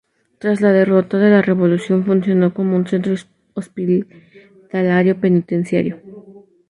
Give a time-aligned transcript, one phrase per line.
[0.39, 3.13] Tras la derrota de la revolución funcionó como un centro
[3.53, 6.01] hospitalario penitenciario.